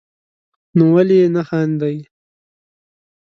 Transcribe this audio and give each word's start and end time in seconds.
نو 0.77 0.85
ولي 0.95 1.21
نه 1.33 1.41
خاندئ 1.49 1.97